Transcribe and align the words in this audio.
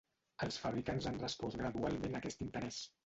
Els 0.45 0.55
fabricants 0.61 1.07
han 1.11 1.21
respost 1.25 1.61
gradualment 1.63 2.17
a 2.19 2.23
aquest 2.23 2.43
interès. 2.47 2.81